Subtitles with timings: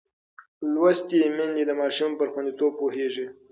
[0.73, 3.25] لوستې میندې د ماشوم پر خوندیتوب پوهېږي.